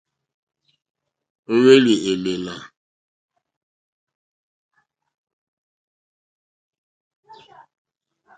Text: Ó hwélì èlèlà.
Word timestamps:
Ó 1.51 1.53
hwélì 1.61 1.93
èlèlà. 2.11 2.55